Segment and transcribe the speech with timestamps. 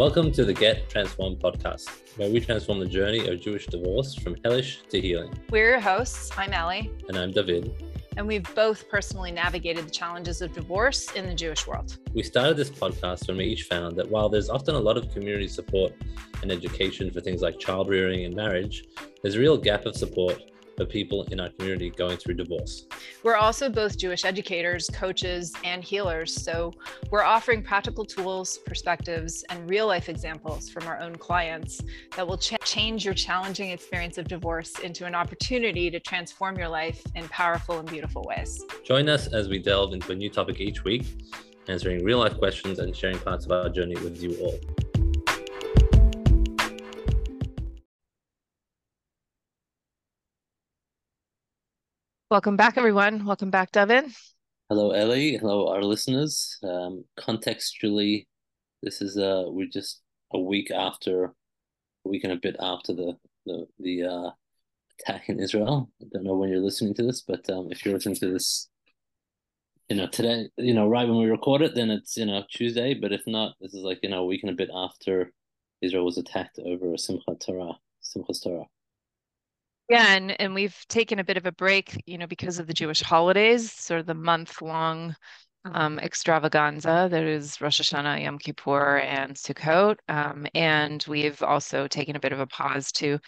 [0.00, 4.34] Welcome to the Get Transformed podcast, where we transform the journey of Jewish divorce from
[4.42, 5.30] hellish to healing.
[5.50, 6.30] We're your hosts.
[6.38, 6.90] I'm Ellie.
[7.08, 7.70] And I'm David.
[8.16, 11.98] And we've both personally navigated the challenges of divorce in the Jewish world.
[12.14, 15.12] We started this podcast when we each found that while there's often a lot of
[15.12, 15.92] community support
[16.40, 18.86] and education for things like child rearing and marriage,
[19.22, 20.49] there's a real gap of support
[20.80, 22.86] of people in our community going through divorce.
[23.22, 26.34] We're also both Jewish educators, coaches, and healers.
[26.42, 26.72] So
[27.10, 31.82] we're offering practical tools, perspectives, and real life examples from our own clients
[32.16, 36.68] that will ch- change your challenging experience of divorce into an opportunity to transform your
[36.68, 38.64] life in powerful and beautiful ways.
[38.84, 41.04] Join us as we delve into a new topic each week,
[41.68, 44.58] answering real life questions and sharing parts of our journey with you all.
[52.30, 53.24] Welcome back, everyone.
[53.24, 54.04] Welcome back, David.
[54.68, 55.36] Hello, Ellie.
[55.36, 56.56] Hello, our listeners.
[56.62, 58.28] Um, contextually,
[58.84, 60.00] this is uh, we're just
[60.32, 64.30] a week after, a week and a bit after the the the uh,
[65.00, 65.90] attack in Israel.
[66.00, 68.68] I don't know when you're listening to this, but um, if you're listening to this,
[69.88, 72.94] you know today, you know right when we record it, then it's you know Tuesday.
[72.94, 75.32] But if not, this is like you know a week and a bit after
[75.82, 77.72] Israel was attacked over Simchat Torah,
[78.04, 78.66] Simchas Torah.
[79.90, 82.72] Yeah, and, and we've taken a bit of a break, you know, because of the
[82.72, 85.16] Jewish holidays, sort of the month long
[85.64, 89.96] um, extravaganza that is Rosh Hashanah, Yom Kippur, and Sukkot.
[90.08, 93.18] Um, and we've also taken a bit of a pause to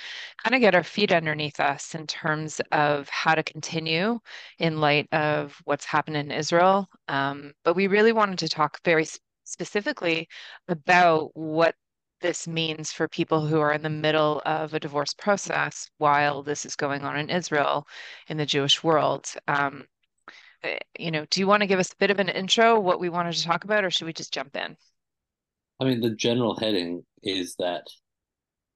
[0.44, 4.20] kind of get our feet underneath us in terms of how to continue
[4.60, 6.88] in light of what's happened in Israel.
[7.08, 9.06] Um, but we really wanted to talk very
[9.44, 10.28] specifically
[10.68, 11.74] about what
[12.22, 16.64] this means for people who are in the middle of a divorce process while this
[16.64, 17.86] is going on in Israel,
[18.28, 19.28] in the Jewish world.
[19.48, 19.86] Um,
[20.62, 23.00] eh, you know, do you want to give us a bit of an intro, what
[23.00, 24.76] we wanted to talk about, or should we just jump in?
[25.80, 27.82] I mean, the general heading is that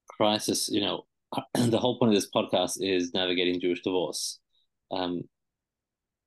[0.08, 1.06] crisis, you know,
[1.54, 4.38] the whole point of this podcast is navigating Jewish divorce.
[4.90, 5.22] Um,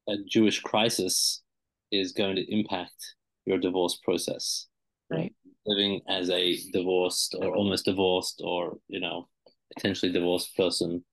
[0.07, 1.43] a Jewish crisis
[1.91, 3.15] is going to impact
[3.45, 4.67] your divorce process.
[5.11, 5.33] Right
[5.69, 9.27] living as a divorced or almost divorced or you know
[9.75, 11.03] potentially divorced person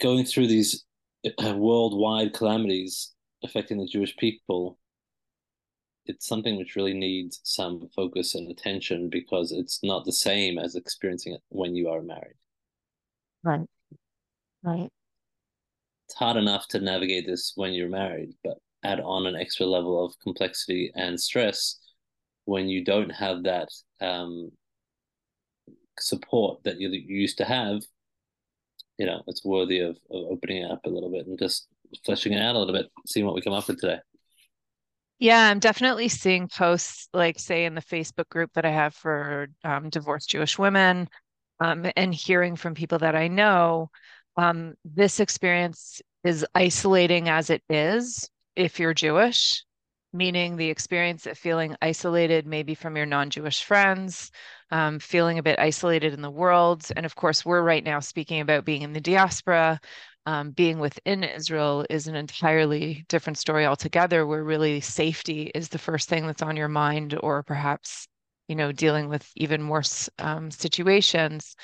[0.00, 0.84] going through these
[1.24, 4.78] uh, worldwide calamities affecting the jewish people
[6.08, 10.74] it's something which really needs some focus and attention because it's not the same as
[10.74, 12.36] experiencing it when you are married.
[13.42, 13.66] Right.
[14.62, 14.90] Right.
[16.06, 20.04] It's hard enough to navigate this when you're married but add on an extra level
[20.04, 21.80] of complexity and stress
[22.46, 23.68] when you don't have that
[24.00, 24.50] um,
[25.98, 27.82] support that you used to have,
[28.98, 31.66] you know, it's worthy of, of opening it up a little bit and just
[32.04, 33.98] fleshing it out a little bit, seeing what we come up with today.
[35.18, 39.48] Yeah, I'm definitely seeing posts like, say, in the Facebook group that I have for
[39.64, 41.08] um, divorced Jewish women,
[41.58, 43.90] um, and hearing from people that I know.
[44.36, 49.64] Um, this experience is isolating as it is if you're Jewish
[50.12, 54.30] meaning the experience of feeling isolated, maybe from your non Jewish friends,
[54.70, 56.86] um, feeling a bit isolated in the world.
[56.96, 59.80] And of course, we're right now speaking about being in the diaspora.
[60.26, 65.78] Um, being within Israel is an entirely different story altogether, where really safety is the
[65.78, 68.08] first thing that's on your mind, or perhaps,
[68.48, 71.54] you know, dealing with even worse um, situations.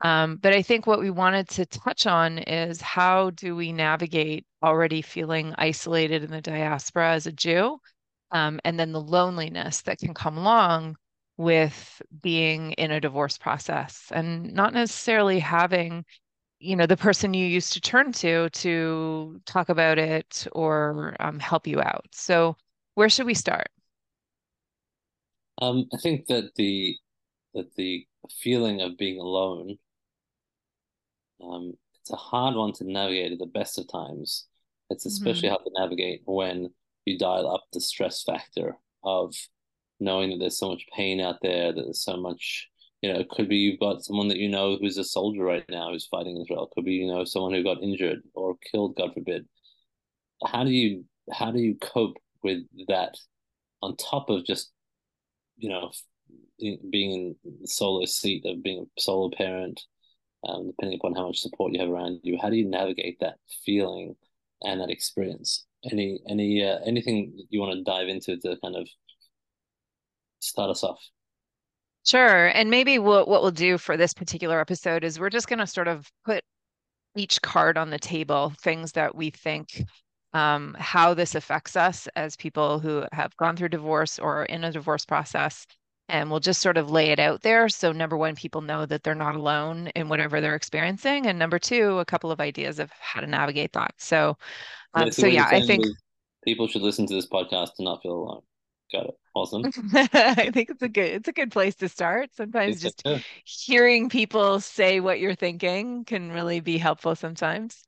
[0.00, 4.46] Um, but I think what we wanted to touch on is how do we navigate
[4.62, 7.78] already feeling isolated in the diaspora as a Jew
[8.30, 10.96] um, and then the loneliness that can come along
[11.36, 16.04] with being in a divorce process and not necessarily having
[16.60, 21.38] you know the person you used to turn to to talk about it or um,
[21.38, 22.06] help you out.
[22.12, 22.56] So
[22.94, 23.68] where should we start?
[25.60, 26.96] Um, i think that the
[27.54, 28.06] that the
[28.42, 29.78] feeling of being alone
[31.42, 31.74] um,
[32.08, 34.46] it's a hard one to navigate at the best of times
[34.90, 35.50] it's especially mm-hmm.
[35.50, 36.70] hard to navigate when
[37.04, 39.34] you dial up the stress factor of
[40.00, 42.68] knowing that there's so much pain out there, that there's so much,
[43.02, 45.64] you know, it could be you've got someone that you know who's a soldier right
[45.68, 46.64] now who's fighting Israel.
[46.64, 49.46] It could be, you know, someone who got injured or killed, God forbid.
[50.46, 53.14] How do you how do you cope with that
[53.82, 54.70] on top of just,
[55.56, 55.90] you know,
[56.58, 59.80] being in the solo seat of being a solo parent,
[60.46, 63.38] um, depending upon how much support you have around you, how do you navigate that
[63.64, 64.14] feeling
[64.62, 65.66] and that experience?
[65.84, 68.88] any any uh, anything you want to dive into to kind of
[70.40, 71.00] start us off?
[72.04, 75.58] Sure and maybe what what we'll do for this particular episode is we're just going
[75.58, 76.42] to sort of put
[77.16, 79.84] each card on the table things that we think
[80.34, 84.72] um, how this affects us as people who have gone through divorce or in a
[84.72, 85.66] divorce process
[86.08, 87.68] and we'll just sort of lay it out there.
[87.68, 91.58] So number one, people know that they're not alone in whatever they're experiencing, and number
[91.58, 93.94] two, a couple of ideas of how to navigate that.
[93.98, 94.36] So,
[94.94, 95.84] um, so yeah, I think
[96.44, 98.42] people should listen to this podcast to not feel alone.
[98.92, 99.18] Got it.
[99.34, 99.64] Awesome.
[99.94, 102.30] I think it's a good it's a good place to start.
[102.34, 103.06] Sometimes just
[103.44, 107.84] hearing people say what you're thinking can really be helpful sometimes.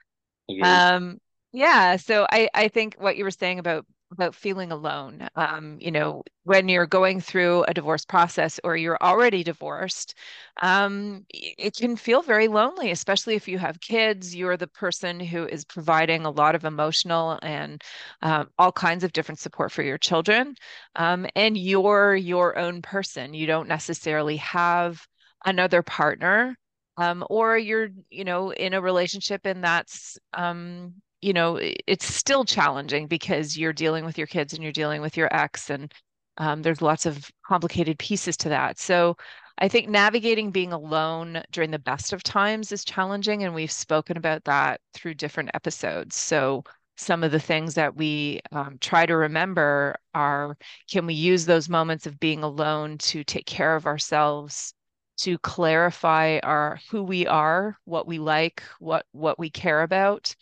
[0.49, 0.63] Agreed.
[0.63, 1.19] Um
[1.53, 5.29] yeah, so I I think what you were saying about about feeling alone.
[5.37, 10.15] Um, you know, when you're going through a divorce process or you're already divorced,
[10.63, 14.35] um, it can feel very lonely, especially if you have kids.
[14.35, 17.83] You're the person who is providing a lot of emotional and
[18.23, 20.55] um, all kinds of different support for your children.
[20.97, 23.35] Um, and you're your own person.
[23.35, 25.07] You don't necessarily have
[25.45, 26.57] another partner.
[26.97, 32.45] Um, or you're, you know, in a relationship and that's um, you know it's still
[32.45, 35.93] challenging because you're dealing with your kids and you're dealing with your ex and
[36.39, 38.79] um, there's lots of complicated pieces to that.
[38.79, 39.17] So
[39.59, 44.17] i think navigating being alone during the best of times is challenging and we've spoken
[44.17, 46.17] about that through different episodes.
[46.17, 46.65] So
[46.97, 50.57] some of the things that we um, try to remember are
[50.91, 54.75] can we use those moments of being alone to take care of ourselves
[55.19, 60.35] to clarify our who we are what we like what what we care about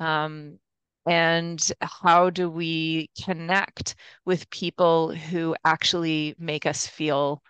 [0.00, 0.58] um,
[1.08, 3.94] and how do we connect
[4.26, 7.42] with people who actually make us feel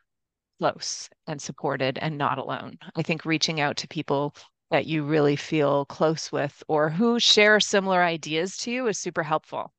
[0.60, 2.78] close and supported and not alone?
[2.94, 4.34] I think reaching out to people
[4.70, 9.22] that you really feel close with or who share similar ideas to you is super
[9.22, 9.72] helpful.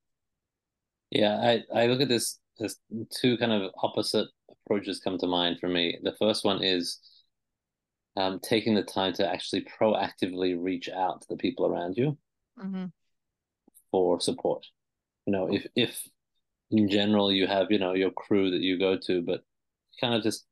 [1.12, 2.77] Yeah, I, I look at this as
[3.22, 5.98] two kind of opposite approaches come to mind for me.
[6.04, 7.00] The first one is
[8.18, 12.18] um, taking the time to actually proactively reach out to the people around you
[12.60, 12.86] mm-hmm.
[13.92, 14.66] for support.
[15.26, 16.08] You know, if if
[16.72, 19.42] in general you have you know your crew that you go to, but
[20.00, 20.46] kind of just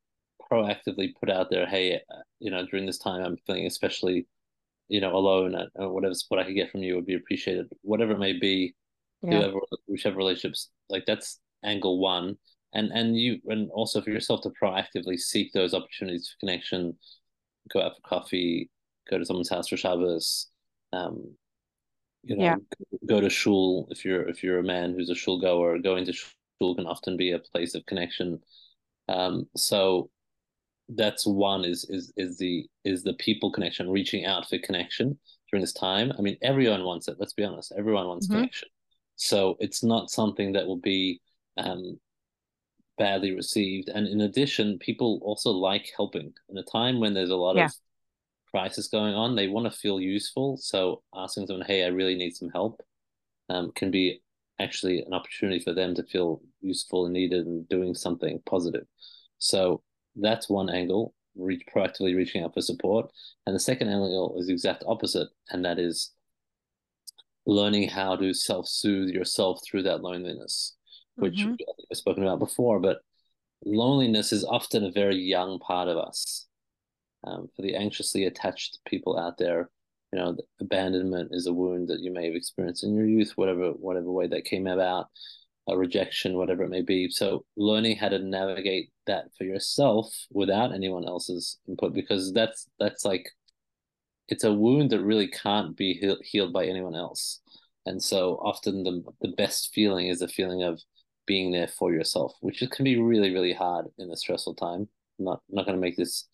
[0.50, 4.26] proactively put out there, hey, uh, you know, during this time I'm feeling especially,
[4.88, 7.66] you know, alone, and uh, whatever support I could get from you would be appreciated.
[7.82, 8.74] Whatever it may be,
[9.22, 9.38] yeah.
[9.38, 12.36] whoever, whichever relationships, like that's angle one.
[12.74, 16.98] And and you and also for yourself to proactively seek those opportunities for connection,
[17.72, 18.70] go out for coffee,
[19.10, 20.48] go to someone's house for Shabbos,
[20.92, 21.34] um,
[22.22, 22.56] you know, yeah.
[23.06, 25.78] go to shul if you're if you're a man who's a shul goer.
[25.78, 28.40] Going to shul can often be a place of connection.
[29.08, 30.10] Um, so
[30.88, 35.18] that's one is is is the is the people connection, reaching out for connection
[35.50, 36.12] during this time.
[36.18, 37.16] I mean, everyone wants it.
[37.18, 38.36] Let's be honest, everyone wants mm-hmm.
[38.36, 38.68] connection.
[39.16, 41.20] So it's not something that will be
[41.56, 41.98] um,
[42.98, 43.88] badly received.
[43.88, 46.32] And in addition, people also like helping.
[46.48, 47.66] In a time when there's a lot yeah.
[47.66, 47.72] of
[48.50, 50.56] crisis going on, they want to feel useful.
[50.56, 52.80] So asking someone, "Hey, I really need some help,"
[53.48, 54.22] um, can be
[54.58, 58.86] actually an opportunity for them to feel useful and needed and doing something positive.
[59.38, 59.82] So
[60.16, 63.10] that's one angle, reach proactively reaching out for support.
[63.46, 66.12] And the second angle is the exact opposite, and that is
[67.46, 70.76] learning how to self-soothe yourself through that loneliness,
[71.16, 71.54] which mm-hmm.
[71.90, 72.98] I've spoken about before, but
[73.64, 76.47] loneliness is often a very young part of us
[77.24, 79.70] um, for the anxiously attached people out there,
[80.12, 83.70] you know, abandonment is a wound that you may have experienced in your youth, whatever
[83.70, 85.06] whatever way that came about,
[85.68, 87.10] a rejection, whatever it may be.
[87.10, 93.04] So learning how to navigate that for yourself without anyone else's input, because that's that's
[93.04, 93.28] like
[94.28, 97.40] it's a wound that really can't be he- healed by anyone else.
[97.86, 100.80] And so often the the best feeling is the feeling of
[101.26, 104.88] being there for yourself, which can be really, really hard in a stressful time.
[105.18, 106.26] I'm not not going to make this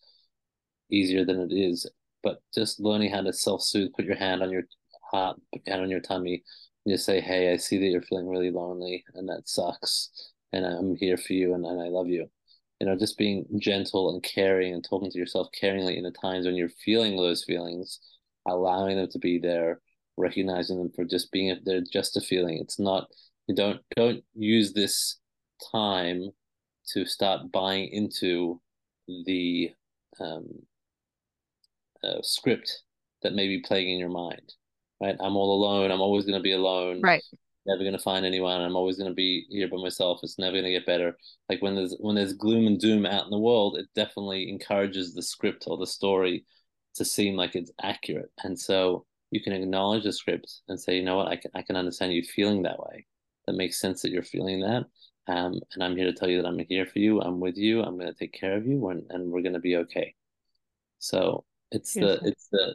[0.95, 1.89] easier than it is.
[2.23, 4.65] But just learning how to self soothe, put your hand on your
[5.11, 6.43] heart, hand on your tummy,
[6.85, 10.11] and just say, Hey, I see that you're feeling really lonely and that sucks.
[10.53, 12.27] And I'm here for you and, and I love you.
[12.81, 16.47] You know, just being gentle and caring and talking to yourself caringly in the times
[16.47, 18.01] when you're feeling those feelings,
[18.47, 19.81] allowing them to be there,
[20.17, 22.59] recognizing them for just being there, just a feeling.
[22.59, 23.09] It's not
[23.47, 25.19] you don't don't use this
[25.73, 26.31] time
[26.93, 28.61] to start buying into
[29.27, 29.71] the
[30.21, 30.47] um,
[32.05, 32.83] uh, script
[33.23, 34.53] that may be playing in your mind,
[35.01, 35.17] right?
[35.21, 35.91] I'm all alone.
[35.91, 37.01] I'm always going to be alone.
[37.03, 37.23] Right.
[37.67, 38.61] Never going to find anyone.
[38.61, 40.21] I'm always going to be here by myself.
[40.23, 41.17] It's never going to get better.
[41.49, 45.15] Like when there's when there's gloom and doom out in the world, it definitely encourages
[45.15, 46.45] the script or the story
[46.97, 48.31] to seem like it's accurate.
[48.45, 51.63] And so you can acknowledge the script and say, you know what, I can I
[51.63, 53.07] can understand you feeling that way.
[53.47, 54.85] That makes sense that you're feeling that.
[55.27, 57.21] Um, and I'm here to tell you that I'm here for you.
[57.21, 57.83] I'm with you.
[57.83, 60.15] I'm going to take care of you, and, and we're going to be okay.
[60.99, 61.45] So
[61.75, 62.75] it's the it's the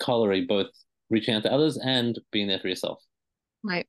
[0.00, 0.68] coloring both
[1.10, 3.02] reaching out to others and being there for yourself.
[3.62, 3.86] Right.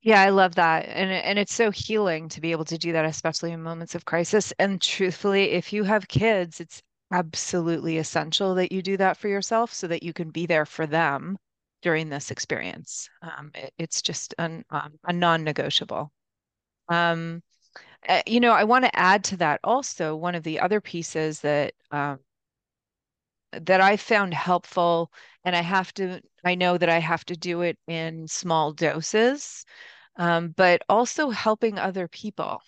[0.00, 0.86] Yeah, I love that.
[0.86, 4.04] And and it's so healing to be able to do that, especially in moments of
[4.04, 4.52] crisis.
[4.58, 9.72] And truthfully, if you have kids, it's absolutely essential that you do that for yourself
[9.72, 11.36] so that you can be there for them
[11.82, 13.08] during this experience.
[13.22, 16.12] Um, it, it's just an, um, a non-negotiable.
[16.88, 17.42] Um,
[18.08, 21.40] uh, you know, I want to add to that also one of the other pieces
[21.40, 22.18] that um,
[23.52, 25.10] that I found helpful,
[25.44, 29.64] and I have to, I know that I have to do it in small doses,
[30.16, 32.62] um, but also helping other people,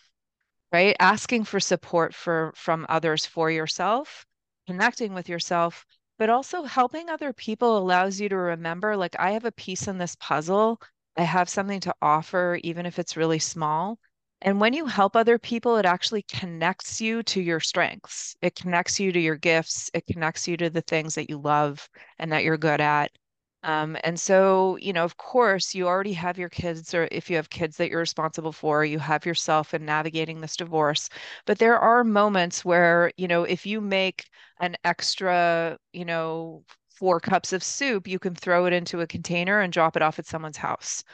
[0.72, 0.96] right?
[1.00, 4.26] Asking for support for from others for yourself,
[4.66, 5.84] connecting with yourself,
[6.18, 9.98] but also helping other people allows you to remember, like, I have a piece in
[9.98, 10.80] this puzzle.
[11.16, 13.98] I have something to offer, even if it's really small.
[14.42, 18.36] And when you help other people, it actually connects you to your strengths.
[18.42, 19.90] It connects you to your gifts.
[19.94, 23.12] It connects you to the things that you love and that you're good at.
[23.62, 27.36] Um, and so, you know, of course, you already have your kids, or if you
[27.36, 31.10] have kids that you're responsible for, you have yourself in navigating this divorce.
[31.44, 34.24] But there are moments where, you know, if you make
[34.60, 39.60] an extra, you know, four cups of soup, you can throw it into a container
[39.60, 41.04] and drop it off at someone's house.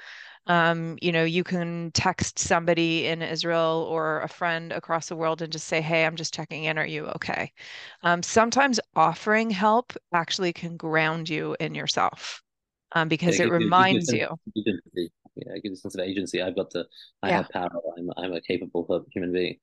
[0.49, 5.43] Um, you know, you can text somebody in Israel or a friend across the world
[5.43, 6.79] and just say, Hey, I'm just checking in.
[6.79, 7.53] Are you okay?
[8.03, 12.43] Um, sometimes offering help actually can ground you in yourself
[12.93, 14.39] um, because Yeah, it it gives you, it reminds you.
[14.55, 16.41] Yeah, it gives a sense of agency.
[16.41, 16.87] I've got the,
[17.23, 17.71] I Yeah, have power.
[17.99, 19.57] I'm, I'm a capable human being.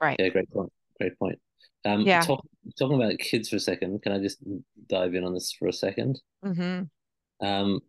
[0.00, 0.20] right.
[0.20, 0.72] Yeah, great point.
[1.00, 1.40] Great point.
[1.84, 2.26] Um, Yeah.
[2.26, 2.44] talk,
[2.78, 4.38] talking about kids for a second, can I just
[4.88, 6.20] dive in on this for a second?
[6.42, 6.90] hmm
[7.40, 7.80] Um,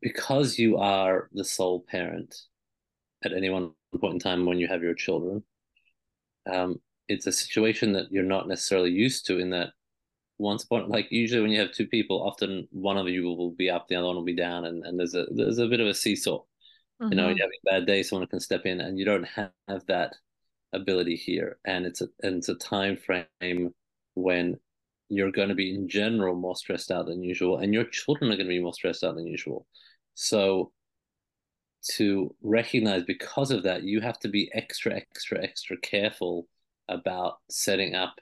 [0.00, 2.34] because you are the sole parent
[3.24, 5.44] at any one point in time when you have your children,
[6.50, 9.70] um, it's a situation that you're not necessarily used to in that
[10.38, 13.70] once upon like usually when you have two people, often one of you will be
[13.70, 15.88] up, the other one will be down, and, and there's a there's a bit of
[15.88, 16.42] a seesaw.
[17.10, 19.24] You know, hmm you're having a bad day, someone can step in, and you don't
[19.36, 19.52] have
[19.88, 20.14] that
[20.72, 21.58] ability here.
[21.66, 23.74] And it's a and it's a time frame
[24.14, 24.58] when
[25.08, 28.36] you're going to be in general more stressed out than usual, and your children are
[28.36, 29.66] going to be more stressed out than usual.
[30.14, 30.72] So
[31.96, 36.46] to recognize because of that, you have to be extra, extra, extra careful
[36.88, 38.16] about setting up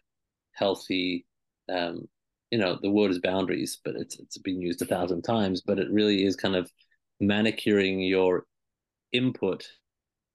[0.53, 1.27] healthy.
[1.69, 2.09] Um,
[2.51, 5.63] you know, the word is boundaries, but it's it's been used a thousand times.
[5.63, 6.71] But it really is kind of
[7.21, 8.45] manicuring your
[9.13, 9.67] input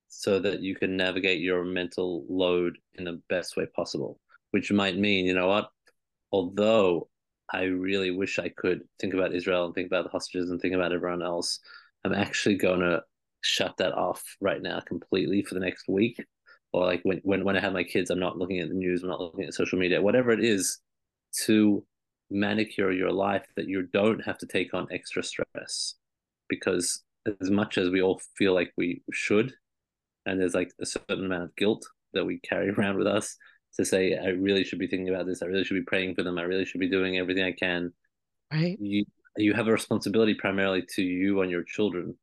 [0.10, 4.20] so that you can navigate your mental load in the best way possible.
[4.52, 5.72] Which might mean, you know what,
[6.32, 7.10] although
[7.54, 10.74] I really wish I could think about Israel and think about the hostages and think
[10.74, 11.60] about everyone else,
[12.04, 13.04] I'm actually going to
[13.42, 16.24] shut that off right now completely for the next week.
[16.74, 19.04] Or like when, when, when I have my kids, I'm not looking at the news,
[19.04, 20.80] I'm not looking at social media, whatever it is
[21.44, 21.86] to
[22.30, 25.96] manicure your life that you don't have to take on extra stress.
[26.48, 27.04] Because
[27.42, 29.54] as much as we all feel like we should,
[30.26, 33.36] and there's like a certain amount of guilt that we carry around with us,
[33.78, 35.42] to say I really should be thinking about this.
[35.42, 36.38] I really should be praying for them.
[36.38, 37.94] I really should be doing everything I can.
[38.52, 38.78] Right.
[38.80, 39.06] You
[39.38, 42.16] you have a responsibility primarily to you and your children.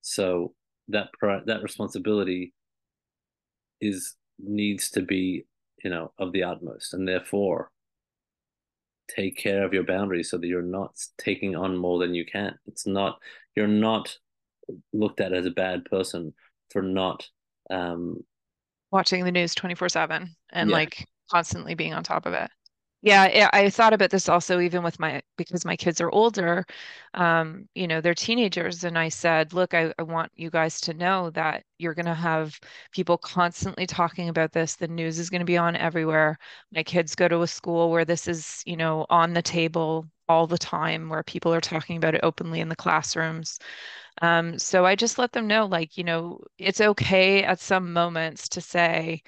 [0.00, 0.54] So
[0.88, 2.52] that that responsibility
[3.80, 5.44] is needs to be
[5.82, 7.70] you know of the utmost, and therefore
[9.08, 12.56] take care of your boundaries so that you're not taking on more than you can.
[12.66, 13.18] It's not
[13.56, 14.16] you're not
[14.92, 16.32] looked at as a bad person
[16.70, 17.28] for not
[17.70, 18.22] um
[18.92, 22.50] Watching the news 24/7 and yeah like constantly being on top of it.
[23.02, 26.66] Yeah, I I thought about this also even with my because my kids are older,
[27.14, 30.92] um, you know, they're teenagers, and I said, look, I, I want you guys to
[30.94, 32.60] know that you're going to have
[32.92, 34.76] people constantly talking about this.
[34.76, 36.36] The news is going to be on everywhere.
[36.72, 40.46] My kids go to a school where this is, you know, on the table all
[40.46, 43.58] the time, where people are talking about it openly in the classrooms.
[44.20, 48.48] Um, so I just let them know, like, you know, it's okay at some moments
[48.50, 49.22] to say,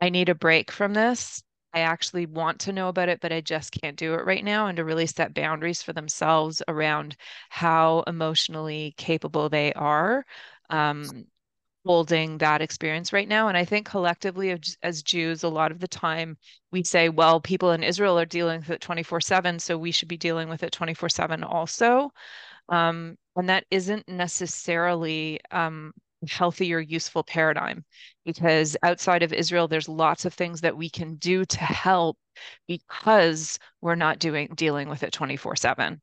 [0.00, 1.42] I need a break from this.
[1.74, 4.66] I actually want to know about it, but I just can't do it right now.
[4.68, 7.16] And to really set boundaries for themselves around
[7.50, 10.24] how emotionally capable they are
[10.70, 11.26] um,
[11.86, 13.48] holding that experience right now.
[13.48, 16.38] And I think collectively, as Jews, a lot of the time
[16.70, 20.08] we say, well, people in Israel are dealing with it 24 7, so we should
[20.08, 22.12] be dealing with it 24 7 also.
[22.68, 25.92] Um, and that isn't necessarily um,
[26.28, 27.84] healthy or useful paradigm
[28.24, 32.16] because outside of Israel, there's lots of things that we can do to help
[32.68, 36.00] because we're not doing dealing with it 24 7.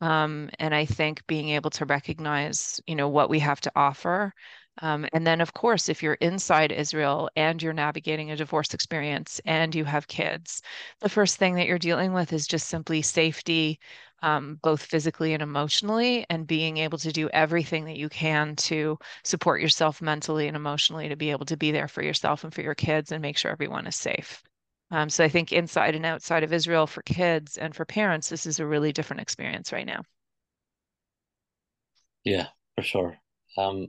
[0.00, 4.32] Um, and I think being able to recognize, you know, what we have to offer.
[4.80, 9.40] Um, and then, of course, if you're inside Israel and you're navigating a divorce experience
[9.44, 10.62] and you have kids,
[11.00, 13.78] the first thing that you're dealing with is just simply safety,
[14.22, 18.98] um, both physically and emotionally, and being able to do everything that you can to
[19.24, 22.62] support yourself mentally and emotionally to be able to be there for yourself and for
[22.62, 24.42] your kids and make sure everyone is safe.
[24.90, 28.46] Um, so I think inside and outside of Israel for kids and for parents, this
[28.46, 30.02] is a really different experience right now.
[32.24, 33.18] Yeah, for sure.
[33.56, 33.88] Um,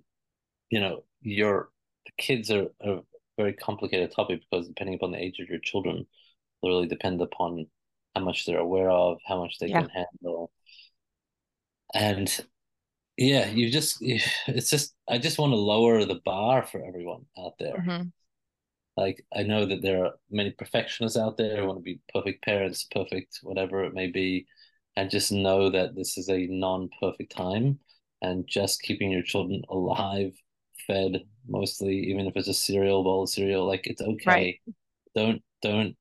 [0.70, 1.70] you know, your
[2.18, 3.00] kids are a
[3.38, 6.06] very complicated topic because depending upon the age of your children,
[6.62, 7.68] they really depend upon
[8.15, 9.82] how much they're aware of, how much they yeah.
[9.82, 10.51] can handle.
[11.93, 12.46] And
[13.17, 17.53] yeah, you just it's just I just want to lower the bar for everyone out
[17.60, 17.77] there.
[17.77, 18.08] Mm-hmm.
[18.98, 22.43] Like I know that there are many perfectionists out there who want to be perfect
[22.43, 24.46] parents, perfect whatever it may be,
[24.96, 27.79] and just know that this is a non-perfect time
[28.22, 30.34] and just keeping your children alive,
[30.88, 34.24] fed mostly, even if it's a cereal bowl of cereal, like it's okay.
[34.25, 34.62] Right.
[35.15, 35.96] Don't don't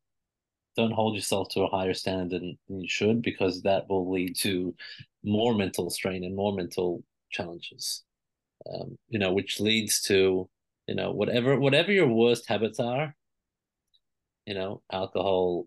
[0.76, 4.74] don't hold yourself to a higher standard than, you should because that will lead to
[5.22, 8.04] more mental strain and more mental challenges.
[8.72, 10.48] Um, you know, which leads to
[10.86, 13.14] you know whatever whatever your worst habits are.
[14.46, 15.66] You know, alcohol,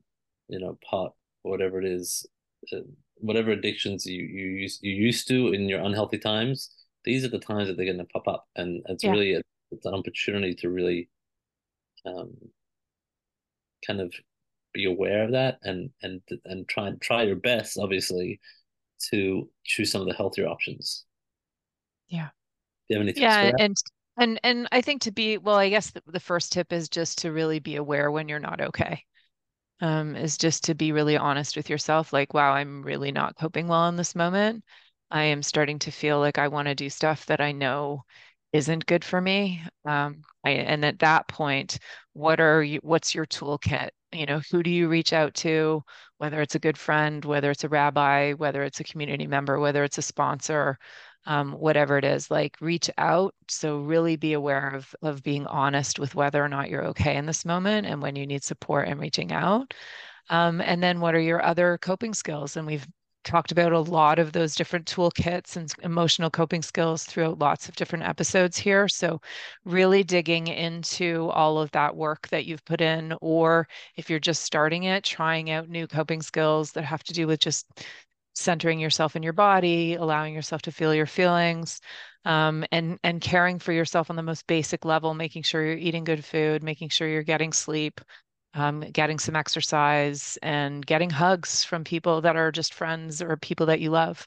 [0.49, 2.25] you know, pot, whatever it is,
[2.73, 2.79] uh,
[3.15, 7.39] whatever addictions you you used you used to in your unhealthy times, these are the
[7.39, 9.11] times that they're going to pop up, and it's yeah.
[9.11, 11.09] really a, it's an opportunity to really
[12.05, 12.33] um,
[13.85, 14.13] kind of
[14.75, 18.39] be aware of that and and and try and try your best, obviously,
[19.09, 21.05] to choose some of the healthier options.
[22.07, 22.29] Yeah.
[22.87, 23.75] Do you have any yeah, and
[24.17, 27.19] and and I think to be well, I guess the, the first tip is just
[27.19, 29.03] to really be aware when you're not okay
[29.81, 33.67] um, is just to be really honest with yourself like, wow, I'm really not coping
[33.67, 34.63] well in this moment.
[35.11, 38.03] I am starting to feel like I want to do stuff that I know
[38.53, 39.61] isn't good for me.
[39.85, 41.79] Um, I, and at that point,
[42.13, 43.89] what are you, what's your toolkit?
[44.15, 45.83] You know, who do you reach out to,
[46.17, 49.83] whether it's a good friend, whether it's a rabbi, whether it's a community member, whether
[49.83, 50.79] it's a sponsor,
[51.25, 53.35] um, whatever it is, like reach out.
[53.49, 57.25] So really be aware of of being honest with whether or not you're okay in
[57.25, 59.73] this moment and when you need support and reaching out.
[60.29, 62.57] Um, and then what are your other coping skills?
[62.57, 62.87] And we've
[63.25, 67.75] talked about a lot of those different toolkits and emotional coping skills throughout lots of
[67.75, 68.87] different episodes here.
[68.87, 69.19] So,
[69.65, 74.43] really digging into all of that work that you've put in, or if you're just
[74.43, 77.65] starting it, trying out new coping skills that have to do with just
[78.35, 81.79] centering yourself in your body, allowing yourself to feel your feelings,
[82.25, 86.03] um, and and caring for yourself on the most basic level, making sure you're eating
[86.03, 88.01] good food, making sure you're getting sleep,
[88.55, 93.67] um, getting some exercise, and getting hugs from people that are just friends or people
[93.67, 94.25] that you love.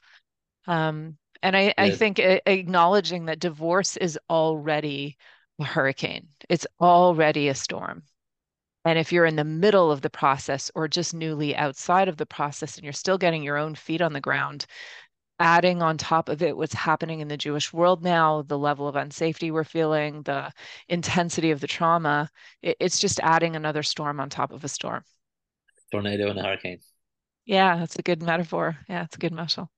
[0.67, 5.17] Um, and I, I think acknowledging that divorce is already
[5.59, 6.27] a hurricane.
[6.47, 8.03] It's already a storm.
[8.85, 12.25] And if you're in the middle of the process or just newly outside of the
[12.25, 14.65] process and you're still getting your own feet on the ground,
[15.39, 18.95] adding on top of it what's happening in the Jewish world now, the level of
[18.95, 20.51] unsafety we're feeling, the
[20.87, 22.29] intensity of the trauma,
[22.61, 25.03] it, it's just adding another storm on top of a storm.
[25.91, 26.79] Tornado and a hurricane.
[27.45, 28.77] Yeah, that's a good metaphor.
[28.87, 29.71] Yeah, it's a good muscle.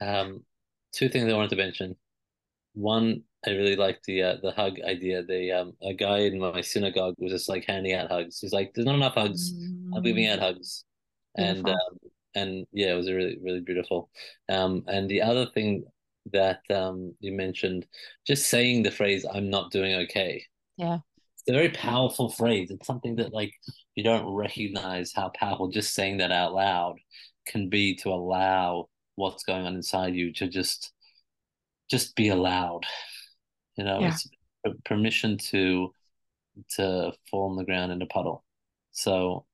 [0.00, 0.44] Um,
[0.92, 1.96] two things I wanted to mention.
[2.74, 5.22] One, I really like the uh, the hug idea.
[5.22, 8.40] The um a guy in my synagogue was just like handing out hugs.
[8.40, 9.54] He's like, "There's not enough hugs.
[9.94, 10.84] I'm giving out hugs,"
[11.36, 11.98] and um,
[12.34, 14.10] and yeah, it was really really beautiful.
[14.48, 15.84] Um, and the other thing
[16.32, 17.86] that um you mentioned,
[18.26, 20.44] just saying the phrase "I'm not doing okay."
[20.76, 20.98] Yeah,
[21.34, 22.70] it's a very powerful phrase.
[22.70, 23.52] It's something that like
[23.94, 26.96] you don't recognize how powerful just saying that out loud
[27.46, 30.92] can be to allow what's going on inside you to just
[31.90, 32.86] just be allowed
[33.80, 34.08] you know, yeah.
[34.08, 34.28] it's
[34.84, 35.94] permission to
[36.76, 38.44] to fall on the ground in a puddle.
[38.92, 39.46] So,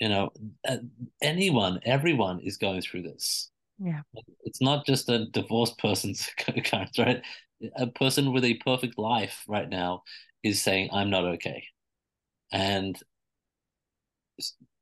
[0.00, 0.30] you know,
[0.66, 0.78] uh,
[1.22, 3.50] anyone, everyone is going through this.
[3.78, 4.02] Yeah.
[4.44, 7.22] It's not just a divorced person's occurrence, right?
[7.76, 10.02] A person with a perfect life right now
[10.42, 11.64] is saying, I'm not okay.
[12.52, 12.98] And,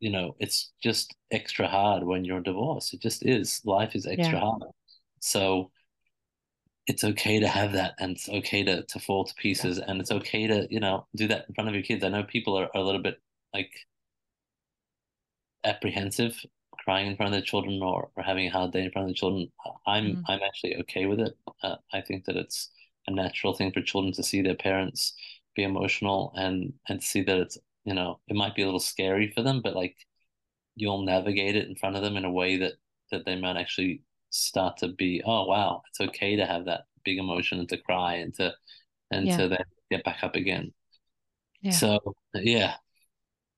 [0.00, 2.94] you know, it's just extra hard when you're divorced.
[2.94, 3.60] It just is.
[3.64, 4.40] Life is extra yeah.
[4.40, 4.62] hard.
[5.20, 5.70] So,
[6.88, 10.10] it's okay to have that and it's okay to to fall to pieces and it's
[10.10, 12.64] okay to you know do that in front of your kids i know people are,
[12.74, 13.20] are a little bit
[13.54, 13.70] like
[15.64, 16.44] apprehensive
[16.84, 19.08] crying in front of their children or, or having a hard day in front of
[19.08, 19.50] the children
[19.86, 20.22] i'm mm.
[20.28, 22.70] i'm actually okay with it uh, i think that it's
[23.06, 25.14] a natural thing for children to see their parents
[25.54, 29.30] be emotional and and see that it's you know it might be a little scary
[29.34, 29.96] for them but like
[30.74, 32.72] you'll navigate it in front of them in a way that
[33.10, 37.18] that they might actually start to be, oh wow, it's okay to have that big
[37.18, 38.52] emotion and to cry and to
[39.10, 39.36] and yeah.
[39.36, 40.72] to then get back up again.
[41.60, 41.72] Yeah.
[41.72, 42.00] So
[42.34, 42.74] yeah.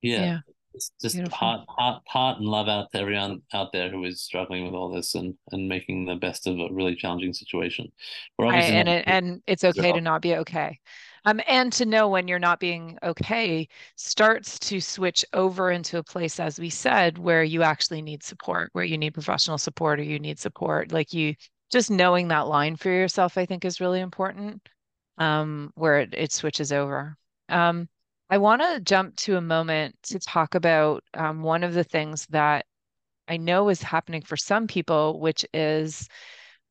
[0.01, 0.25] yeah.
[0.25, 0.39] Yeah.
[0.75, 1.37] It's just Beautiful.
[1.37, 4.93] heart, heart, heart, and love out to everyone out there who is struggling with all
[4.93, 7.91] this and and making the best of a really challenging situation.
[8.37, 10.79] We're obviously right, and it, and it's okay to not be okay.
[11.23, 16.03] Um, and to know when you're not being okay starts to switch over into a
[16.03, 20.03] place, as we said, where you actually need support, where you need professional support or
[20.03, 20.91] you need support.
[20.91, 21.35] Like you
[21.71, 24.61] just knowing that line for yourself, I think is really important.
[25.17, 27.17] Um, where it, it switches over.
[27.47, 27.87] Um,
[28.29, 32.25] I want to jump to a moment to talk about um, one of the things
[32.27, 32.65] that
[33.27, 36.07] I know is happening for some people, which is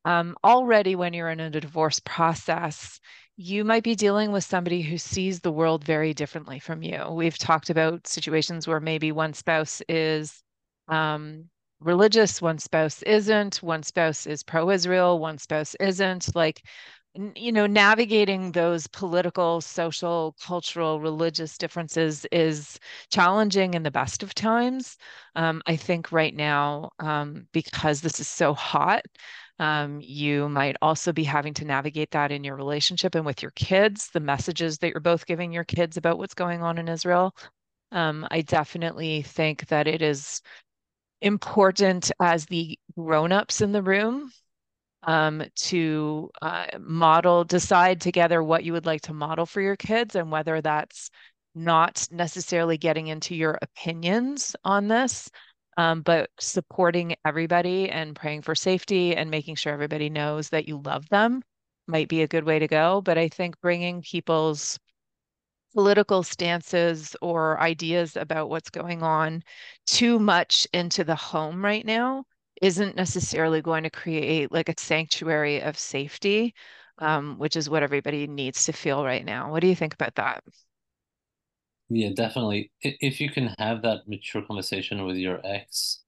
[0.05, 2.99] um, already when you're in a divorce process,
[3.37, 7.03] you might be dealing with somebody who sees the world very differently from you.
[7.11, 10.41] We've talked about situations where maybe one spouse is
[10.87, 16.33] um, religious, one spouse isn't, one spouse is pro Israel, one spouse isn't.
[16.35, 16.61] Like,
[17.35, 24.33] you know, navigating those political, social, cultural, religious differences is challenging in the best of
[24.33, 24.97] times.
[25.35, 29.03] Um, I think right now, um, because this is so hot,
[29.59, 33.51] um, you might also be having to navigate that in your relationship and with your
[33.51, 37.33] kids, the messages that you're both giving your kids about what's going on in Israel.
[37.91, 40.41] Um, I definitely think that it is
[41.21, 44.31] important as the grown-ups in the room
[45.05, 50.15] um, to uh, model, decide together what you would like to model for your kids
[50.15, 51.09] and whether that's
[51.53, 55.29] not necessarily getting into your opinions on this,
[55.77, 60.81] um, but supporting everybody and praying for safety and making sure everybody knows that you
[60.83, 61.41] love them
[61.87, 63.01] might be a good way to go.
[63.01, 64.79] But I think bringing people's
[65.73, 69.43] political stances or ideas about what's going on
[69.85, 72.23] too much into the home right now
[72.61, 76.53] isn't necessarily going to create like a sanctuary of safety,
[76.99, 79.51] um, which is what everybody needs to feel right now.
[79.51, 80.43] What do you think about that?
[81.89, 82.71] Yeah, definitely.
[82.81, 86.01] If you can have that mature conversation with your ex,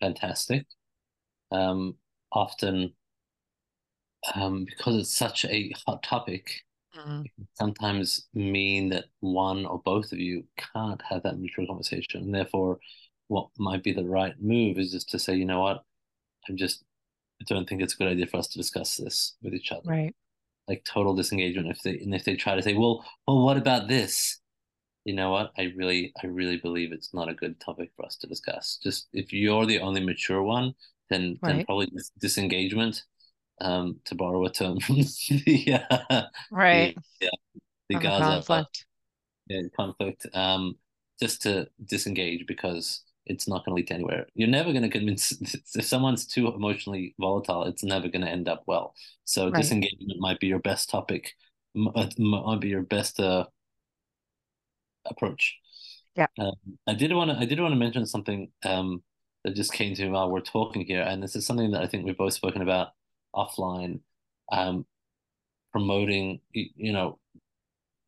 [0.00, 0.66] fantastic.
[1.50, 1.96] Um,
[2.30, 2.94] often,
[4.34, 6.62] um, because it's such a hot topic,
[6.96, 7.24] mm.
[7.24, 12.22] it can sometimes mean that one or both of you can't have that mature conversation.
[12.22, 12.78] And therefore,
[13.30, 15.84] what might be the right move is just to say, you know what,
[16.48, 16.82] I'm just,
[17.40, 19.82] I don't think it's a good idea for us to discuss this with each other.
[19.84, 20.14] Right.
[20.66, 21.68] Like total disengagement.
[21.68, 24.40] If they and if they try to say, well, well, what about this?
[25.04, 25.52] You know what?
[25.56, 28.78] I really, I really believe it's not a good topic for us to discuss.
[28.82, 30.74] Just if you're the only mature one,
[31.08, 31.56] then right.
[31.56, 31.88] then probably
[32.20, 33.02] disengagement.
[33.62, 34.96] Um, to borrow a term from
[35.28, 37.30] the uh, right, the, yeah,
[37.90, 38.86] the from Gaza conflict.
[39.50, 40.26] Uh, yeah, conflict.
[40.32, 40.76] Um,
[41.20, 44.26] just to disengage because it's not going to lead to anywhere.
[44.34, 45.32] You're never going to convince
[45.74, 48.94] if someone's too emotionally volatile, it's never going to end up well.
[49.24, 49.54] So right.
[49.54, 51.34] disengagement might be your best topic,
[51.74, 53.46] might be your best uh,
[55.06, 55.56] approach.
[56.16, 56.26] Yeah.
[56.38, 56.54] Um,
[56.86, 59.02] I did want to I did want to mention something um,
[59.44, 61.86] that just came to me while we're talking here, and this is something that I
[61.86, 62.88] think we've both spoken about
[63.34, 64.00] offline.
[64.50, 64.84] Um,
[65.70, 67.20] promoting, you know,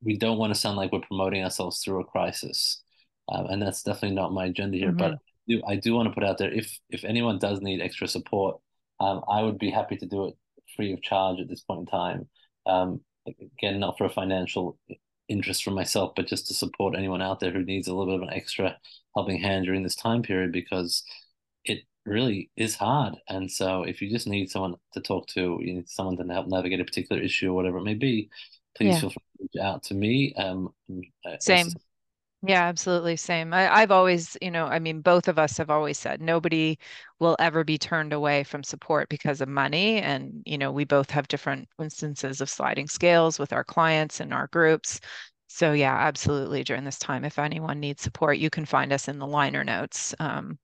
[0.02, 2.82] we don't want to sound like we're promoting ourselves through a crisis
[3.28, 4.88] um, and that's definitely not my agenda here.
[4.88, 4.98] Mm-hmm.
[4.98, 5.16] But I
[5.48, 8.60] do, I do want to put out there if if anyone does need extra support,
[9.00, 10.34] um, I would be happy to do it
[10.76, 12.28] free of charge at this point in time.
[12.66, 14.78] Um, again, not for a financial
[15.28, 18.22] interest from myself, but just to support anyone out there who needs a little bit
[18.22, 18.76] of an extra
[19.14, 21.04] helping hand during this time period because
[21.64, 23.14] it really is hard.
[23.28, 26.48] And so, if you just need someone to talk to, you need someone to help
[26.48, 28.28] navigate a particular issue or whatever it may be,
[28.76, 29.00] please yeah.
[29.00, 30.34] feel free to reach out to me.
[30.34, 30.72] Um,
[31.40, 31.68] Same.
[32.44, 33.16] Yeah, absolutely.
[33.16, 33.54] Same.
[33.54, 36.76] I, I've always, you know, I mean, both of us have always said nobody
[37.20, 39.98] will ever be turned away from support because of money.
[40.00, 44.34] And, you know, we both have different instances of sliding scales with our clients and
[44.34, 44.98] our groups.
[45.46, 46.64] So, yeah, absolutely.
[46.64, 50.12] During this time, if anyone needs support, you can find us in the liner notes.
[50.18, 50.58] Um,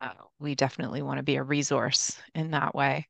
[0.00, 3.08] uh, we definitely want to be a resource in that way.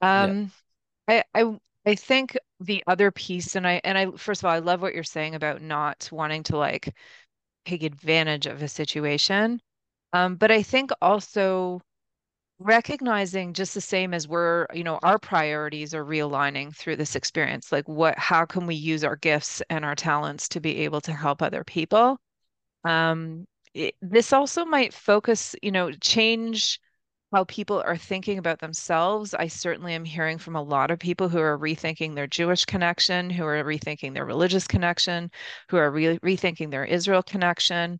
[0.00, 0.62] Um,
[1.08, 1.22] yeah.
[1.34, 4.60] I, I I think the other piece, and I and I first of all, I
[4.60, 6.94] love what you're saying about not wanting to like
[7.66, 9.60] take advantage of a situation.
[10.12, 11.82] Um, but I think also
[12.58, 17.70] recognizing just the same as we're, you know, our priorities are realigning through this experience.
[17.72, 21.12] Like what, how can we use our gifts and our talents to be able to
[21.12, 22.18] help other people?
[22.84, 26.80] Um, it, this also might focus, you know, change
[27.32, 29.34] how people are thinking about themselves.
[29.34, 33.30] I certainly am hearing from a lot of people who are rethinking their Jewish connection,
[33.30, 35.30] who are rethinking their religious connection,
[35.68, 37.98] who are re- rethinking their Israel connection.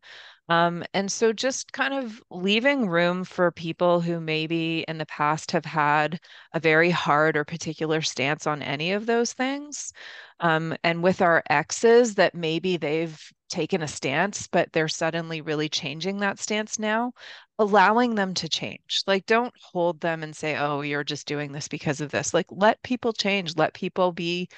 [0.49, 5.51] Um, and so just kind of leaving room for people who maybe in the past
[5.51, 6.21] have had
[6.53, 9.93] a very hard or particular stance on any of those things.
[10.41, 15.69] Um, and with our exes, that maybe they've taken a stance, but they're suddenly really
[15.69, 17.13] changing that stance now,
[17.59, 19.03] allowing them to change.
[19.07, 22.35] Like, don't hold them and say, oh, you're just doing this because of this.
[22.35, 24.49] Like, let people change, let people be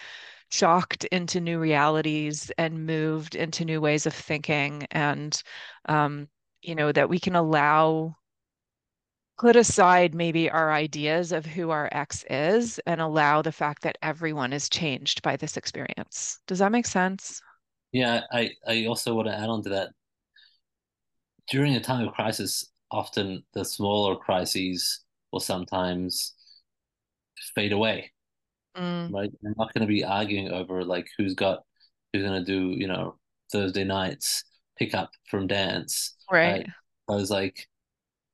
[0.50, 4.86] shocked into new realities and moved into new ways of thinking.
[4.90, 5.40] And,
[5.88, 6.28] um,
[6.62, 8.16] you know, that we can allow
[9.38, 13.96] put aside maybe our ideas of who our ex is and allow the fact that
[14.02, 16.40] everyone is changed by this experience.
[16.46, 17.40] Does that make sense?
[17.92, 19.90] Yeah, I, I also want to add on to that.
[21.50, 26.34] During a time of crisis, often the smaller crises will sometimes
[27.54, 28.12] fade away.
[28.76, 29.12] Mm.
[29.12, 29.30] Right?
[29.44, 31.62] I'm not going to be arguing over like who's got
[32.12, 33.16] who's going to do, you know,
[33.50, 34.44] Thursday nights
[34.78, 36.16] pick up from dance.
[36.30, 36.52] Right.
[36.52, 36.66] right?
[37.08, 37.66] I was like,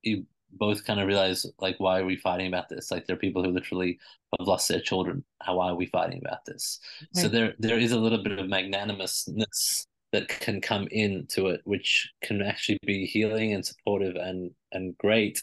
[0.03, 0.27] you
[0.59, 2.90] both kind of realize like why are we fighting about this?
[2.90, 3.99] Like there are people who literally
[4.38, 5.25] have lost their children.
[5.40, 6.81] How are we fighting about this?
[7.01, 7.23] Right.
[7.23, 12.11] so there there is a little bit of magnanimousness that can come into it which
[12.23, 15.43] can actually be healing and supportive and and great.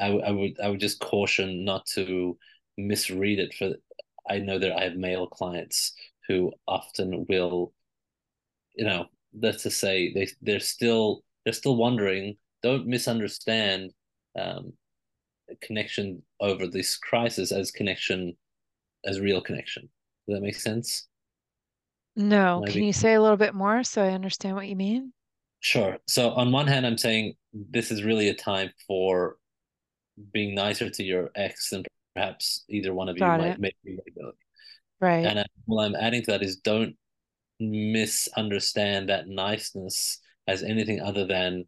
[0.00, 2.38] I, I would i would just caution not to
[2.78, 3.74] misread it for
[4.30, 5.92] i know that i have male clients
[6.26, 7.74] who often will
[8.74, 9.04] you know
[9.38, 12.36] let's just say they they're still they're still wondering.
[12.62, 13.92] Don't misunderstand
[14.38, 14.72] um,
[15.60, 18.36] connection over this crisis as connection,
[19.04, 19.88] as real connection.
[20.26, 21.08] Does that make sense?
[22.16, 22.60] No.
[22.60, 22.72] Maybe?
[22.72, 25.12] Can you say a little bit more so I understand what you mean?
[25.60, 25.98] Sure.
[26.06, 29.36] So on one hand, I'm saying this is really a time for
[30.32, 33.48] being nicer to your ex than perhaps either one of Got you it.
[33.48, 33.76] might make.
[35.00, 35.24] Right.
[35.24, 36.96] And what I'm adding to that is don't
[37.60, 41.64] misunderstand that niceness as anything other than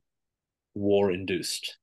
[0.74, 1.79] war induced.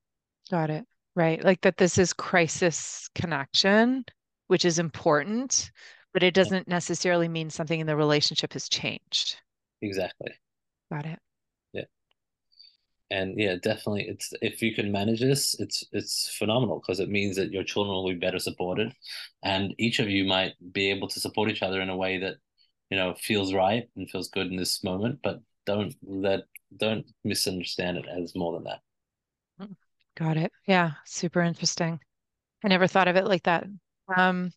[0.51, 0.85] Got it.
[1.15, 1.43] Right.
[1.43, 4.05] Like that this is crisis connection,
[4.47, 5.71] which is important,
[6.13, 9.37] but it doesn't necessarily mean something in the relationship has changed.
[9.81, 10.31] Exactly.
[10.91, 11.19] Got it.
[11.73, 11.83] Yeah.
[13.09, 17.37] And yeah, definitely it's if you can manage this, it's it's phenomenal because it means
[17.37, 18.93] that your children will be better supported
[19.43, 22.35] and each of you might be able to support each other in a way that,
[22.89, 26.41] you know, feels right and feels good in this moment, but don't let
[26.75, 28.81] don't misunderstand it as more than that.
[30.15, 30.51] Got it.
[30.67, 31.99] Yeah, super interesting.
[32.63, 33.65] I never thought of it like that.
[34.15, 34.51] Um,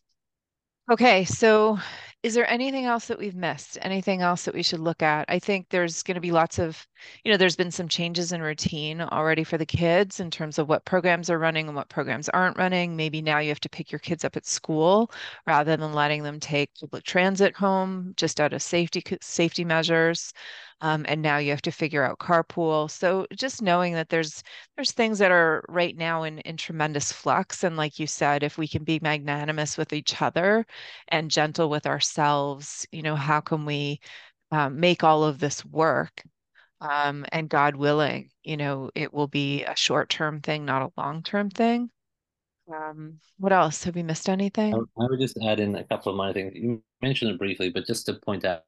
[0.91, 1.79] okay, so
[2.23, 3.77] is there anything else that we've missed?
[3.81, 5.25] Anything else that we should look at?
[5.29, 6.87] I think there's going to be lots of,
[7.23, 10.69] you know, there's been some changes in routine already for the kids in terms of
[10.69, 12.95] what programs are running and what programs aren't running.
[12.95, 15.11] Maybe now you have to pick your kids up at school
[15.47, 20.33] rather than letting them take public transit home just out of safety safety measures
[20.85, 22.91] um, and now you have to figure out carpool.
[22.91, 24.43] So just knowing that there's
[24.75, 28.59] there's things that are right now in in tremendous flux, and like you said, if
[28.59, 30.63] we can be magnanimous with each other
[31.07, 33.99] and gentle with ourselves, you know, how can we
[34.51, 36.21] um, make all of this work?
[36.81, 41.01] Um, and God willing, you know, it will be a short term thing, not a
[41.01, 41.89] long term thing.
[42.71, 43.83] Um, what else?
[43.85, 44.75] Have we missed anything?
[44.75, 46.53] I would just add in a couple of minor things.
[46.53, 48.65] You mentioned it briefly, but just to point out,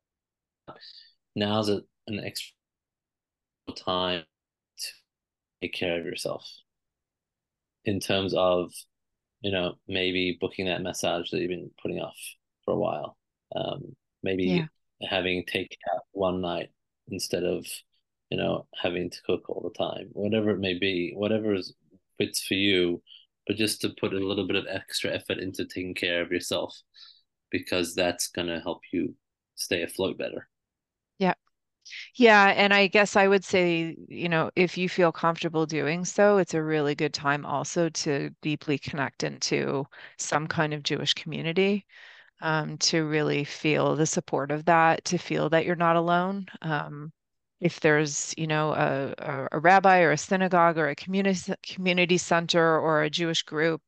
[1.36, 2.54] now's a, an extra
[3.76, 4.24] time
[4.80, 4.88] to
[5.62, 6.50] take care of yourself
[7.86, 8.72] in terms of
[9.42, 12.18] you know maybe booking that massage that you've been putting off
[12.64, 13.18] for a while
[13.56, 14.66] um, maybe yeah.
[15.10, 16.70] having takeout one night
[17.10, 17.66] instead of
[18.30, 21.74] you know having to cook all the time whatever it may be whatever is
[22.18, 23.02] fits for you
[23.46, 26.82] but just to put a little bit of extra effort into taking care of yourself
[27.52, 29.16] because that's going to help you
[29.56, 30.50] stay afloat better
[31.20, 31.34] yeah
[32.16, 36.38] yeah, and I guess I would say, you know, if you feel comfortable doing so,
[36.38, 39.86] it's a really good time also to deeply connect into
[40.18, 41.86] some kind of Jewish community,
[42.42, 46.48] um, to really feel the support of that, to feel that you're not alone.
[46.62, 47.12] Um,
[47.60, 52.80] if there's, you know, a, a, rabbi or a synagogue or a community community center
[52.80, 53.82] or a Jewish group,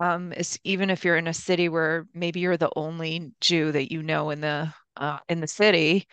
[0.00, 0.32] um,
[0.64, 4.30] even if you're in a city where maybe you're the only Jew that you know
[4.30, 6.06] in the uh, in the city,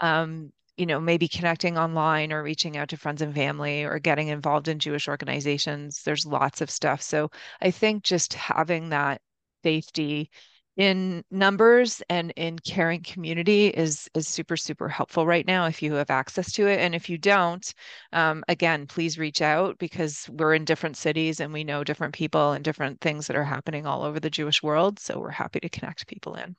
[0.00, 4.28] um, you know, maybe connecting online or reaching out to friends and family or getting
[4.28, 6.02] involved in Jewish organizations.
[6.02, 7.00] There's lots of stuff.
[7.02, 7.30] So
[7.60, 9.20] I think just having that
[9.64, 10.30] safety
[10.76, 15.94] in numbers and in caring community is is super super helpful right now if you
[15.94, 17.72] have access to it and if you don't
[18.12, 22.52] um, again please reach out because we're in different cities and we know different people
[22.52, 25.68] and different things that are happening all over the jewish world so we're happy to
[25.70, 26.54] connect people in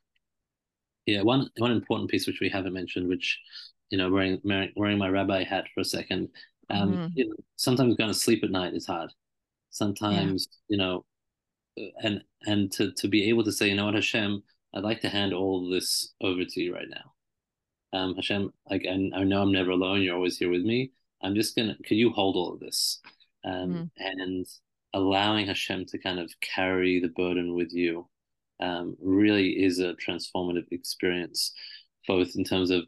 [1.08, 3.40] yeah one one important piece which we haven't mentioned which
[3.90, 4.42] you know, wearing
[4.76, 6.30] wearing my rabbi hat for a second.
[6.70, 7.12] Um, mm.
[7.14, 9.12] you know, sometimes going to sleep at night is hard.
[9.70, 10.76] Sometimes, yeah.
[10.76, 11.06] you know,
[12.04, 14.44] and and to to be able to say, you know what, Hashem,
[14.74, 17.14] I'd like to hand all this over to you right now.
[17.98, 20.02] Um, Hashem, like I, I know I'm never alone.
[20.02, 20.92] You're always here with me.
[21.22, 21.76] I'm just gonna.
[21.86, 23.00] Could you hold all of this?
[23.46, 24.20] Um, mm-hmm.
[24.20, 24.46] and
[24.94, 28.10] allowing Hashem to kind of carry the burden with you
[28.60, 31.54] um, really is a transformative experience,
[32.08, 32.84] both in terms of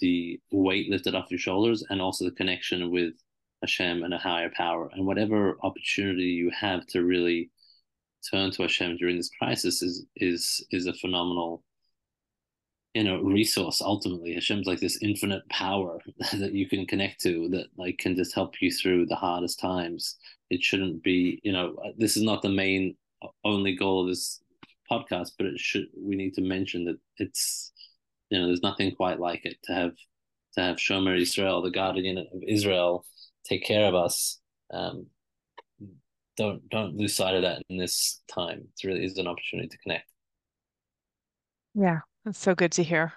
[0.00, 3.14] the weight lifted off your shoulders and also the connection with
[3.62, 4.88] Hashem and a higher power.
[4.92, 7.50] And whatever opportunity you have to really
[8.30, 11.62] turn to Hashem during this crisis is is is a phenomenal
[12.94, 15.98] you know resource ultimately hashem's like this infinite power
[16.32, 20.16] that you can connect to that like can just help you through the hardest times
[20.50, 22.96] it shouldn't be you know this is not the main
[23.44, 24.40] only goal of this
[24.90, 27.72] podcast but it should we need to mention that it's
[28.30, 29.92] you know there's nothing quite like it to have
[30.54, 33.04] to have shomer israel the guardian of israel
[33.48, 34.40] take care of us.
[34.72, 35.06] Um
[36.36, 38.60] don't don't lose sight of that in this time.
[38.60, 40.08] It really is an opportunity to connect.
[41.74, 43.12] Yeah that's so good to hear.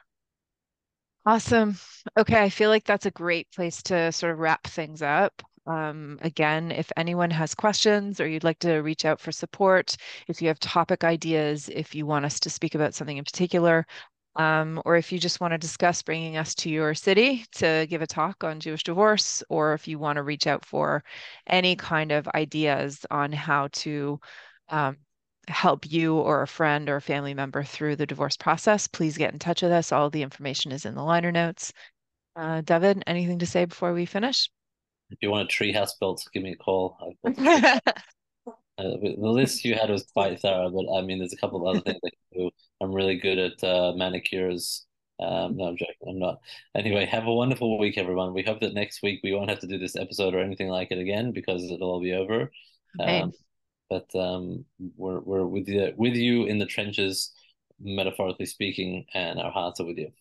[1.26, 1.78] Awesome.
[2.18, 6.18] Okay i feel like that's a great place to sort of wrap things up um,
[6.22, 9.96] again, if anyone has questions or you'd like to reach out for support,
[10.28, 13.86] if you have topic ideas, if you want us to speak about something in particular,
[14.38, 18.02] um, or if you just want to discuss bringing us to your city to give
[18.02, 21.04] a talk on Jewish divorce, or if you want to reach out for
[21.48, 24.20] any kind of ideas on how to
[24.70, 24.98] um,
[25.48, 29.34] help you or a friend or a family member through the divorce process, please get
[29.34, 29.92] in touch with us.
[29.92, 31.74] All the information is in the liner notes.
[32.36, 34.50] Uh, David, anything to say before we finish?
[35.12, 36.98] If you want a treehouse built, give me a call.
[38.78, 41.76] Uh, the list you had was quite thorough, but I mean, there's a couple of
[41.76, 42.52] other things I can do.
[42.82, 44.86] I'm really good at uh, manicures.
[45.20, 45.96] Um, no, I'm joking.
[46.08, 46.40] I'm not.
[46.74, 48.34] Anyway, have a wonderful week, everyone.
[48.34, 50.92] We hope that next week we won't have to do this episode or anything like
[50.92, 52.52] it again because it'll all be over.
[53.00, 53.22] Okay.
[53.22, 53.34] Um,
[53.90, 57.32] but um, we're we're with you with you in the trenches,
[57.80, 60.12] metaphorically speaking, and our hearts are with you.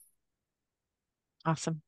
[1.46, 1.80] Awesome.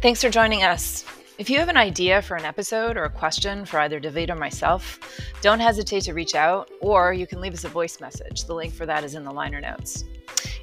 [0.00, 1.04] Thanks for joining us.
[1.38, 4.36] If you have an idea for an episode or a question for either David or
[4.36, 5.00] myself,
[5.40, 8.44] don't hesitate to reach out, or you can leave us a voice message.
[8.44, 10.04] The link for that is in the liner notes.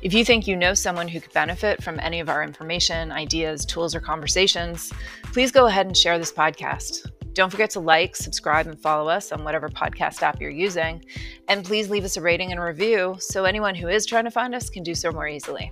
[0.02, 3.66] If you think you know someone who could benefit from any of our information, ideas,
[3.66, 4.94] tools, or conversations,
[5.34, 7.06] please go ahead and share this podcast.
[7.36, 11.04] Don't forget to like, subscribe, and follow us on whatever podcast app you're using.
[11.50, 14.32] And please leave us a rating and a review so anyone who is trying to
[14.32, 15.70] find us can do so more easily.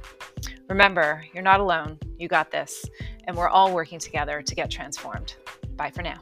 [0.67, 1.97] Remember, you're not alone.
[2.19, 2.85] You got this.
[3.27, 5.35] And we're all working together to get transformed.
[5.77, 6.19] Bye for now.